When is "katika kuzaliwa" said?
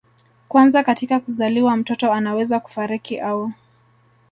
0.83-1.77